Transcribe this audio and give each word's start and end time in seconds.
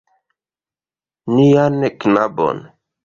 Nian 1.33 1.75
knabon. 1.99 2.57